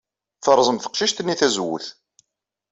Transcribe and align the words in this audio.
Terẓem 0.43 0.77
teqcict-nni 0.79 1.35
tazewwut. 1.39 1.85